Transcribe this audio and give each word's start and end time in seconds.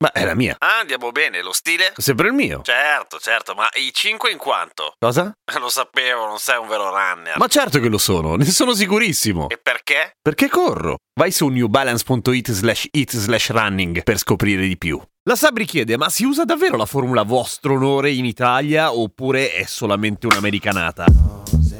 Ma 0.00 0.12
è 0.12 0.24
la 0.24 0.34
mia. 0.34 0.56
Ah, 0.58 0.78
andiamo 0.80 1.10
bene, 1.10 1.42
lo 1.42 1.52
stile? 1.52 1.92
Sempre 1.96 2.28
il 2.28 2.34
mio. 2.34 2.62
Certo, 2.62 3.18
certo, 3.18 3.54
ma 3.54 3.68
i 3.74 3.90
5 3.92 4.30
in 4.30 4.38
quanto? 4.38 4.94
Cosa? 4.98 5.32
Lo 5.58 5.68
sapevo, 5.68 6.26
non 6.26 6.38
sei 6.38 6.58
un 6.58 6.68
vero 6.68 6.90
runner. 6.90 7.36
Ma 7.36 7.46
certo 7.48 7.80
che 7.80 7.88
lo 7.88 7.98
sono, 7.98 8.36
ne 8.36 8.44
sono 8.44 8.74
sicurissimo. 8.74 9.48
E 9.48 9.58
perché? 9.58 10.12
Perché 10.20 10.48
corro? 10.48 10.98
Vai 11.18 11.32
su 11.32 11.48
newbalance.it 11.48 12.52
slash 12.52 12.86
it 12.92 13.16
slash 13.16 13.50
running 13.50 14.02
per 14.04 14.18
scoprire 14.18 14.66
di 14.66 14.78
più. 14.78 15.00
La 15.24 15.34
Sabri 15.34 15.64
chiede, 15.64 15.96
ma 15.96 16.08
si 16.10 16.24
usa 16.24 16.44
davvero 16.44 16.76
la 16.76 16.86
formula 16.86 17.22
vostro 17.22 17.74
onore 17.74 18.12
in 18.12 18.24
Italia 18.24 18.94
oppure 18.94 19.52
è 19.52 19.64
solamente 19.64 20.26
un'americanata? 20.26 21.06
Cose, 21.50 21.76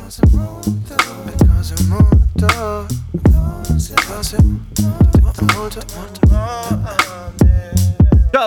cose 0.00 0.20
molto, 0.32 0.94
cose 1.46 1.74
molto, 1.88 2.86
cose, 3.68 3.94
cose 4.06 4.65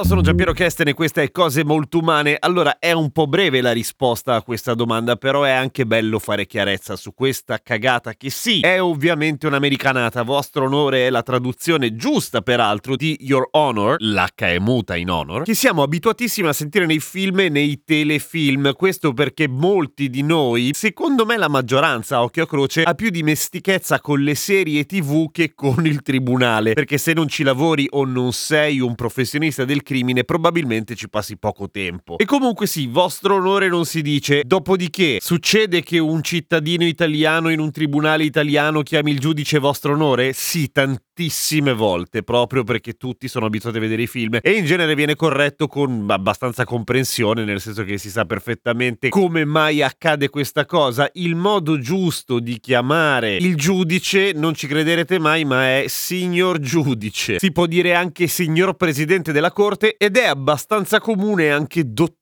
sono 0.10 0.22
Giampiero 0.22 0.54
Kesten 0.54 0.88
e 0.88 0.96
questa 0.96 1.22
è 1.22 1.30
Cose 1.30 1.64
Molto 1.64 2.00
Umane. 2.00 2.36
Allora, 2.40 2.80
è 2.80 2.94
un 2.94 3.12
po' 3.12 3.28
breve 3.28 3.62
la 3.62 3.72
risposta 3.72 4.34
a 4.34 4.42
questa 4.42 4.74
domanda, 4.74 5.18
però 5.18 5.44
è 5.44 5.52
anche 5.52 5.86
bello 5.86 6.18
fare 6.18 6.48
chiarezza 6.48 6.96
su 6.96 7.14
questa 7.14 7.60
cagata 7.62 8.16
che 8.16 8.32
sì, 8.32 8.62
è 8.62 8.82
ovviamente 8.82 9.46
un'americanata. 9.46 10.24
Vostro 10.24 10.66
onore 10.66 11.06
è 11.06 11.12
la 11.12 11.22
traduzione 11.22 11.96
giusta, 11.96 12.42
peraltro, 12.42 12.96
di 12.96 13.18
Your 13.20 13.50
Honor, 13.52 13.98
l'H 14.00 14.34
è 14.36 14.58
muta 14.58 14.96
in 14.96 15.12
honor, 15.12 15.44
che 15.44 15.54
siamo 15.54 15.84
abituatissimi 15.84 16.48
a 16.48 16.54
sentire 16.54 16.88
nei 16.88 17.00
film 17.00 17.42
e 17.42 17.50
nei 17.50 17.84
telefilm. 17.86 18.74
Questo 18.74 19.14
perché 19.14 19.48
molti 19.48 20.10
di 20.10 20.24
noi, 20.24 20.72
secondo 20.74 21.24
me 21.24 21.38
la 21.38 21.50
maggioranza, 21.50 22.24
occhio 22.24 22.46
a 22.46 22.48
croce, 22.48 22.82
ha 22.82 22.96
più 22.96 23.12
dimestichezza 23.12 24.02
con 24.02 24.22
le 24.22 24.34
serie 24.34 24.88
tv 24.88 25.30
che 25.30 25.54
con 25.54 25.86
il 25.86 26.02
tribunale. 26.02 26.74
Perché 26.74 26.98
se 26.98 27.14
non 27.14 27.28
ci 27.28 27.44
lavori 27.44 27.86
o 27.92 28.06
non 28.06 28.34
sei 28.34 28.80
un 28.80 28.96
professionista 28.96 29.66
del 29.66 29.84
crimine, 29.84 29.98
probabilmente 30.24 30.96
ci 30.96 31.10
passi 31.10 31.38
poco 31.38 31.70
tempo. 31.70 32.18
E 32.18 32.26
comunque 32.26 32.68
sì, 32.68 32.88
vostro 32.88 33.36
onore 33.36 33.68
non 33.68 33.86
si 33.86 34.02
dice. 34.02 34.44
Dopodiché, 34.46 35.18
succede 35.22 35.82
che 35.82 36.00
un 36.00 36.22
cittadino 36.24 36.86
italiano 36.86 37.50
in 37.50 37.60
un 37.60 37.72
tribunale 37.72 38.24
italiano 38.24 38.82
chiami 38.82 39.12
il 39.12 39.20
giudice 39.20 39.60
vostro 39.60 39.94
onore? 39.94 40.34
Sì, 40.34 40.72
tantissime 41.20 41.74
volte, 41.74 42.24
proprio 42.24 42.64
perché 42.64 42.94
tutti 42.94 43.28
sono 43.28 43.46
abituati 43.46 43.76
a 43.78 43.82
vedere 43.82 44.04
i 44.04 44.08
film 44.08 44.40
e 44.42 44.52
in 44.52 44.64
genere 44.64 44.96
viene 44.96 45.16
corretto 45.16 45.68
con 45.68 46.06
abbastanza 46.08 46.64
comprensione, 46.64 47.44
nel 47.44 47.60
senso 47.60 47.84
che 47.84 47.98
si 47.98 48.10
sa 48.10 48.24
perfettamente 48.24 49.10
come 49.10 49.44
mai 49.44 49.82
accade 49.82 50.30
questa 50.30 50.66
cosa. 50.66 51.10
Il 51.14 51.36
modo 51.36 51.78
giusto 51.78 52.40
di 52.40 52.60
chiamare 52.60 53.36
il 53.36 53.58
giudice, 53.58 54.32
non 54.34 54.54
ci 54.54 54.68
crederete 54.68 55.20
mai, 55.20 55.44
ma 55.44 55.80
è 55.80 55.86
signor 55.88 56.60
giudice. 56.60 57.38
Si 57.38 57.52
può 57.52 57.66
dire 57.66 57.94
anche 57.94 58.28
signor 58.28 58.76
presidente 58.76 59.34
della 59.34 59.52
corte 59.52 59.98
ed 59.98 60.16
è 60.16 60.26
abbastanza 60.26 61.02
comune 61.02 61.50
anche 61.50 61.84
dottore. 61.86 62.19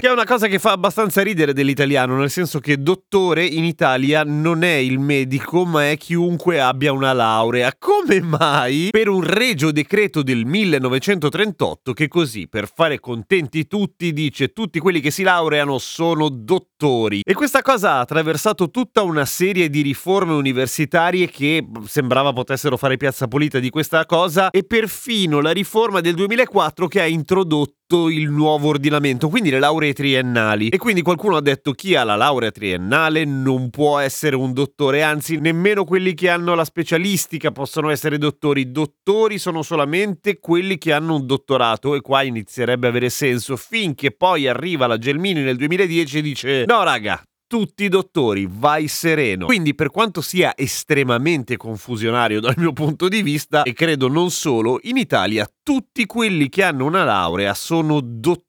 Che 0.00 0.08
è 0.08 0.10
una 0.10 0.24
cosa 0.24 0.48
che 0.48 0.58
fa 0.58 0.72
abbastanza 0.72 1.22
ridere 1.22 1.52
dell'italiano, 1.52 2.16
nel 2.16 2.30
senso 2.30 2.58
che 2.58 2.82
dottore 2.82 3.44
in 3.44 3.62
Italia 3.62 4.24
non 4.24 4.64
è 4.64 4.74
il 4.74 4.98
medico, 4.98 5.64
ma 5.64 5.88
è 5.88 5.96
chiunque 5.96 6.60
abbia 6.60 6.90
una 6.90 7.12
laurea. 7.12 7.72
Come 7.78 8.20
mai? 8.20 8.88
Per 8.90 9.08
un 9.08 9.22
regio 9.22 9.70
decreto 9.70 10.24
del 10.24 10.46
1938 10.46 11.92
che 11.92 12.08
così, 12.08 12.48
per 12.48 12.68
fare 12.74 12.98
contenti 12.98 13.68
tutti, 13.68 14.12
dice 14.12 14.52
tutti 14.52 14.80
quelli 14.80 14.98
che 14.98 15.12
si 15.12 15.22
laureano 15.22 15.78
sono 15.78 16.28
dottori. 16.28 17.20
E 17.22 17.32
questa 17.34 17.62
cosa 17.62 17.92
ha 17.92 18.00
attraversato 18.00 18.68
tutta 18.70 19.02
una 19.02 19.24
serie 19.24 19.70
di 19.70 19.82
riforme 19.82 20.32
universitarie 20.32 21.30
che 21.30 21.64
sembrava 21.86 22.32
potessero 22.32 22.76
fare 22.76 22.96
piazza 22.96 23.28
pulita 23.28 23.60
di 23.60 23.70
questa 23.70 24.06
cosa 24.06 24.50
e 24.50 24.64
perfino 24.64 25.40
la 25.40 25.52
riforma 25.52 26.00
del 26.00 26.14
2004 26.14 26.88
che 26.88 27.00
ha 27.00 27.06
introdotto 27.06 27.75
il 27.94 28.30
nuovo 28.30 28.68
ordinamento, 28.68 29.28
quindi 29.28 29.50
le 29.50 29.60
lauree 29.60 29.92
triennali. 29.92 30.68
E 30.68 30.76
quindi 30.76 31.02
qualcuno 31.02 31.36
ha 31.36 31.40
detto 31.40 31.70
chi 31.72 31.94
ha 31.94 32.02
la 32.02 32.16
laurea 32.16 32.50
triennale 32.50 33.24
non 33.24 33.70
può 33.70 33.98
essere 33.98 34.34
un 34.34 34.52
dottore, 34.52 35.02
anzi 35.02 35.38
nemmeno 35.38 35.84
quelli 35.84 36.14
che 36.14 36.28
hanno 36.28 36.54
la 36.54 36.64
specialistica 36.64 37.52
possono 37.52 37.90
essere 37.90 38.18
dottori. 38.18 38.72
Dottori 38.72 39.38
sono 39.38 39.62
solamente 39.62 40.40
quelli 40.40 40.78
che 40.78 40.92
hanno 40.92 41.14
un 41.14 41.26
dottorato 41.26 41.94
e 41.94 42.00
qua 42.00 42.22
inizierebbe 42.22 42.88
a 42.88 42.90
avere 42.90 43.08
senso 43.08 43.56
finché 43.56 44.10
poi 44.10 44.48
arriva 44.48 44.86
la 44.88 44.98
Gelmini 44.98 45.42
nel 45.42 45.56
2010 45.56 46.18
e 46.18 46.22
dice 46.22 46.64
no 46.66 46.82
raga, 46.82 47.22
tutti 47.46 47.88
dottori, 47.88 48.48
vai 48.50 48.88
sereno. 48.88 49.46
Quindi, 49.46 49.74
per 49.74 49.90
quanto 49.90 50.20
sia 50.20 50.52
estremamente 50.56 51.56
confusionario 51.56 52.40
dal 52.40 52.54
mio 52.56 52.72
punto 52.72 53.08
di 53.08 53.22
vista, 53.22 53.62
e 53.62 53.72
credo 53.72 54.08
non 54.08 54.30
solo, 54.30 54.78
in 54.82 54.96
Italia 54.96 55.48
tutti 55.62 56.06
quelli 56.06 56.48
che 56.48 56.62
hanno 56.62 56.84
una 56.84 57.04
laurea 57.04 57.54
sono 57.54 58.00
dottori. 58.00 58.44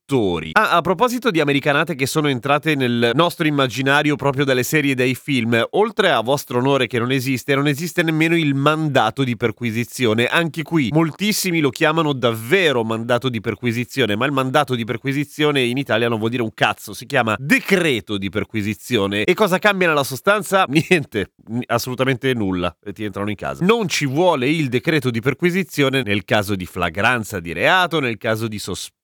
Ah, 0.53 0.77
a 0.77 0.81
proposito 0.81 1.31
di 1.31 1.41
americanate 1.41 1.93
che 1.93 2.05
sono 2.05 2.29
entrate 2.29 2.75
nel 2.75 3.11
nostro 3.13 3.45
immaginario 3.45 4.15
proprio 4.15 4.45
dalle 4.45 4.63
serie 4.63 4.93
e 4.93 4.95
dai 4.95 5.15
film, 5.15 5.61
oltre 5.71 6.11
a 6.11 6.21
vostro 6.21 6.59
onore 6.59 6.87
che 6.87 6.97
non 6.97 7.11
esiste, 7.11 7.53
non 7.55 7.67
esiste 7.67 8.03
nemmeno 8.03 8.37
il 8.37 8.55
mandato 8.55 9.25
di 9.25 9.35
perquisizione. 9.35 10.27
Anche 10.27 10.63
qui 10.63 10.91
moltissimi 10.93 11.59
lo 11.59 11.71
chiamano 11.71 12.13
davvero 12.13 12.85
mandato 12.85 13.27
di 13.27 13.41
perquisizione, 13.41 14.15
ma 14.15 14.25
il 14.25 14.31
mandato 14.31 14.75
di 14.75 14.85
perquisizione 14.85 15.63
in 15.63 15.75
Italia 15.75 16.07
non 16.07 16.19
vuol 16.19 16.29
dire 16.29 16.41
un 16.43 16.53
cazzo, 16.53 16.93
si 16.93 17.05
chiama 17.05 17.35
decreto 17.37 18.17
di 18.17 18.29
perquisizione. 18.29 19.25
E 19.25 19.33
cosa 19.33 19.59
cambia 19.59 19.89
nella 19.89 20.05
sostanza? 20.05 20.63
Niente, 20.71 21.31
assolutamente 21.65 22.33
nulla. 22.33 22.73
Ti 22.81 23.03
entrano 23.03 23.29
in 23.29 23.35
casa. 23.35 23.65
Non 23.65 23.89
ci 23.89 24.05
vuole 24.05 24.49
il 24.49 24.69
decreto 24.69 25.09
di 25.09 25.19
perquisizione 25.19 26.01
nel 26.01 26.23
caso 26.23 26.55
di 26.55 26.65
flagranza 26.65 27.41
di 27.41 27.51
reato, 27.51 27.99
nel 27.99 28.15
caso 28.15 28.47
di 28.47 28.57
sospetto 28.57 28.95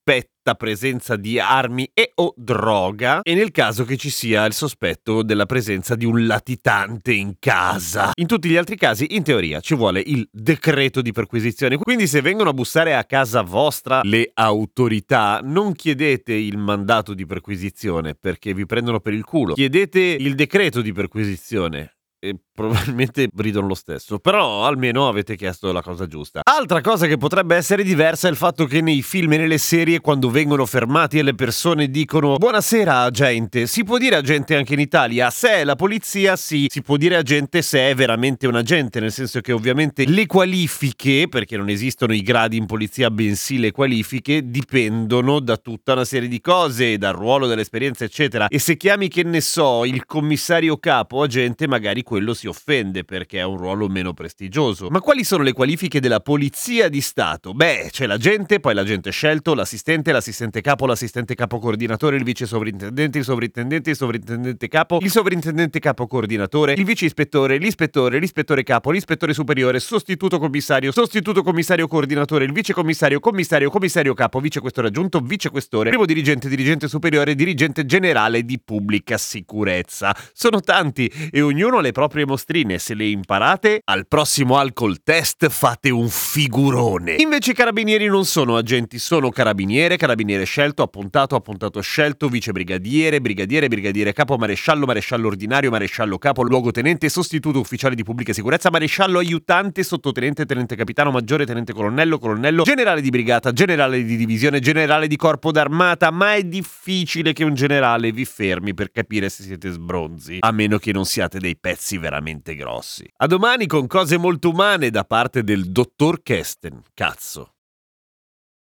presenza 0.56 1.16
di 1.16 1.40
armi 1.40 1.90
e 1.94 2.12
o 2.16 2.34
droga 2.38 3.22
e 3.22 3.34
nel 3.34 3.52
caso 3.52 3.84
che 3.86 3.98
ci 3.98 4.10
sia 4.10 4.46
il 4.46 4.54
sospetto 4.54 5.24
della 5.24 5.46
presenza 5.46 5.96
di 5.96 6.06
un 6.06 6.26
latitante 6.26 7.14
in 7.14 7.36
casa. 7.40 8.12
In 8.16 8.28
tutti 8.28 8.50
gli 8.50 8.56
altri 8.56 8.76
casi, 8.76 9.16
in 9.16 9.24
teoria, 9.24 9.60
ci 9.60 9.76
vuole 9.76 10.02
il 10.06 10.28
decreto 10.32 11.02
di 11.02 11.12
perquisizione. 11.12 11.78
Quindi 11.78 12.08
se 12.08 12.22
vengono 12.22 12.50
a 12.50 12.54
bussare 12.54 12.96
a 12.96 13.04
casa 13.04 13.42
vostra 13.42 14.02
le 14.04 14.32
autorità, 14.34 15.40
non 15.44 15.74
chiedete 15.74 16.34
il 16.34 16.58
mandato 16.58 17.14
di 17.14 17.26
perquisizione 17.26 18.16
perché 18.16 18.54
vi 18.54 18.66
prendono 18.66 19.00
per 19.00 19.14
il 19.14 19.24
culo. 19.24 19.54
Chiedete 19.54 20.00
il 20.00 20.36
decreto 20.36 20.82
di 20.82 20.92
perquisizione 20.92 21.96
e 22.24 22.36
probabilmente 22.54 23.28
ridono 23.36 23.68
lo 23.68 23.74
stesso, 23.74 24.18
però 24.20 24.66
almeno 24.66 25.10
avete 25.10 25.36
chiesto 25.36 25.74
la 25.74 25.82
cosa 25.82 26.08
giusta. 26.08 26.40
Altra 26.44 26.80
cosa 26.80 27.06
che 27.06 27.18
potrebbe 27.18 27.58
essere 27.58 27.84
diversa 27.84 28.30
è 28.30 28.32
il 28.32 28.38
fatto 28.38 28.66
che 28.66 28.80
nei 28.80 29.02
film 29.02 29.34
e 29.34 29.38
nelle 29.38 29.58
serie 29.58 30.00
quando 30.00 30.30
vengono 30.30 30.66
fermati 30.66 31.20
e 31.20 31.24
le 31.24 31.36
persone 31.36 31.90
dicono 31.90 32.38
buonasera 32.38 33.02
agente, 33.02 33.68
si 33.68 33.84
può 33.84 33.98
dire 33.98 34.16
agente 34.16 34.56
anche 34.56 34.74
in 34.74 34.80
Italia, 34.80 35.30
se 35.32 35.50
è 35.50 35.64
la 35.66 35.76
polizia 35.76 36.38
sì, 36.38 36.68
si 36.70 36.82
può 36.82 36.96
dire 36.96 37.18
agente 37.18 37.62
se 37.62 37.90
è 37.90 37.94
veramente 37.94 38.48
un 38.48 38.56
agente, 38.56 39.02
nel 39.02 39.12
senso 39.12 39.42
che 39.42 39.52
ovviamente 39.52 40.06
le 40.06 40.26
qualifiche, 40.26 41.28
perché 41.28 41.58
non 41.58 41.68
esistono 41.68 42.14
i 42.14 42.22
gradi 42.22 42.56
in 42.56 42.68
polizia 42.68 43.12
bensì 43.12 43.60
le 43.60 43.72
qualifiche, 43.72 44.50
dipendono 44.50 45.42
da 45.42 45.58
tutta 45.58 45.92
una 45.92 46.06
serie 46.06 46.30
di 46.30 46.40
cose, 46.40 46.98
dal 46.98 47.16
ruolo, 47.16 47.48
dall'esperienza 47.48 48.06
eccetera, 48.06 48.48
e 48.48 48.60
se 48.60 48.78
chiami 48.78 49.10
che 49.10 49.24
ne 49.24 49.42
so 49.42 49.84
il 49.84 50.06
commissario 50.06 50.78
capo 50.78 51.22
agente 51.22 51.68
magari 51.68 52.02
quello 52.14 52.36
si 52.36 52.46
offende 52.46 53.04
perché 53.04 53.42
ha 53.42 53.48
un 53.48 53.58
ruolo 53.58 53.88
meno 53.88 54.14
prestigioso. 54.14 54.88
Ma 54.92 55.02
quali 55.02 55.24
sono 55.24 55.42
le 55.42 55.52
qualifiche 55.52 56.00
della 56.00 56.20
polizia 56.20 56.88
di 56.88 57.02
Stato? 57.02 57.56
Beh, 57.56 57.88
c'è 57.90 58.06
l'agente, 58.06 58.60
poi 58.60 58.76
l'agente 58.76 59.10
scelto, 59.10 59.56
l'assistente, 59.56 60.12
l'assistente 60.12 60.62
capo, 60.62 60.86
l'assistente 60.86 61.34
capo 61.34 61.58
coordinatore, 61.58 62.16
il 62.16 62.24
vice 62.24 62.46
sovrintendente, 62.46 63.18
il 63.18 63.24
sovrintendente, 63.24 63.90
il 63.90 63.96
sovrintendente 63.96 64.68
capo, 64.68 65.00
il 65.02 65.10
sovrintendente 65.10 65.80
capo 65.80 66.06
coordinatore, 66.06 66.74
il 66.74 66.86
vice 66.86 67.06
ispettore, 67.06 67.58
l'ispettore, 67.58 68.20
l'ispettore 68.20 68.62
capo, 68.62 68.92
l'ispettore 68.92 69.34
superiore, 69.34 69.80
sostituto 69.80 70.38
commissario, 70.38 70.92
sostituto 70.92 71.42
commissario 71.42 71.88
coordinatore, 71.88 72.46
il 72.46 72.52
vice 72.52 72.74
commissario, 72.74 73.20
commissario, 73.20 73.72
commissario 73.72 74.14
capo, 74.14 74.40
vice 74.40 74.60
questore 74.60 74.90
aggiunto, 74.90 75.20
vice 75.20 75.50
questore, 75.50 75.90
primo 75.90 76.06
dirigente, 76.06 76.48
dirigente 76.48 76.88
superiore, 76.88 77.34
dirigente 77.34 77.88
generale 77.88 78.46
di 78.46 78.62
pubblica 78.64 79.18
sicurezza. 79.18 80.16
Sono 80.32 80.60
tanti 80.60 81.12
e 81.32 81.42
ognuno 81.42 81.80
ha 81.80 81.82
le 81.82 81.92
proprie 81.92 82.03
proprie 82.04 82.26
mostrine. 82.26 82.80
Se 82.80 82.94
le 82.96 83.06
imparate, 83.06 83.80
al 83.86 84.08
prossimo 84.08 84.58
alcol 84.58 85.02
test 85.04 85.48
fate 85.48 85.90
un 85.90 86.10
figurone. 86.10 87.16
Invece 87.20 87.52
i 87.52 87.54
carabinieri 87.54 88.08
non 88.08 88.26
sono 88.26 88.58
agenti, 88.58 89.00
sono 89.00 89.30
carabiniere, 89.30 89.96
carabiniere 89.96 90.44
scelto, 90.44 90.84
appuntato, 90.84 91.36
appuntato 91.36 91.80
scelto, 91.80 92.28
vicebrigadiere, 92.28 93.22
brigadiere, 93.22 93.70
brigadiere 93.70 94.12
capo, 94.12 94.36
maresciallo, 94.36 94.86
maresciallo 94.86 95.28
ordinario, 95.28 95.70
maresciallo 95.70 96.18
capo, 96.18 96.44
luogotenente, 96.44 97.08
sostituto 97.08 97.60
ufficiale 97.60 97.96
di 97.96 98.04
pubblica 98.04 98.34
sicurezza, 98.34 98.70
maresciallo 98.70 99.20
aiutante, 99.20 99.82
sottotenente, 99.82 100.46
tenente 100.46 100.76
capitano, 100.76 101.10
maggiore, 101.12 101.46
tenente 101.46 101.72
colonnello, 101.72 102.20
colonnello, 102.20 102.64
generale 102.64 103.00
di 103.00 103.10
brigata, 103.12 103.54
generale 103.54 104.04
di 104.04 104.18
divisione, 104.18 104.60
generale 104.60 105.08
di 105.08 105.16
corpo 105.16 105.54
d'armata, 105.54 106.12
ma 106.12 106.36
è 106.36 106.44
difficile 106.44 107.32
che 107.32 107.46
un 107.46 107.54
generale 107.54 108.12
vi 108.12 108.26
fermi 108.26 108.74
per 108.74 108.92
capire 108.92 109.30
se 109.30 109.44
siete 109.44 109.70
sbronzi, 109.70 110.40
a 110.42 110.52
meno 110.52 110.78
che 110.78 110.92
non 110.92 111.06
siate 111.06 111.40
dei 111.40 111.58
pezzi 111.84 111.98
veramente 111.98 112.56
grossi. 112.56 113.06
A 113.18 113.28
domani 113.28 113.68
con 113.68 113.88
cose 113.88 114.18
molto 114.18 114.50
umane 114.50 114.90
da 114.90 115.04
parte 115.04 115.44
del 115.44 115.70
dottor 115.70 116.24
Kesten. 116.24 116.82
Cazzo. 116.94 117.56